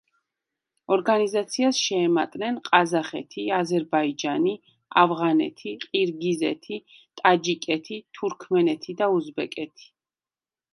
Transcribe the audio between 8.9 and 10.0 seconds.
და უზბეკეთი.